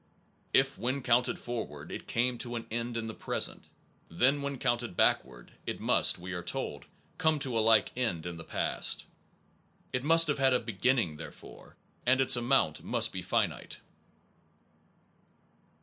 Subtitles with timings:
[0.51, 3.69] If, when counted forward, it came to an end in the present,
[4.09, 6.87] then when counted backward, it must, we are told,
[7.19, 9.05] come to a like end in the past.
[9.93, 13.79] It must have had a beginning, therefore, and its amount must be finite.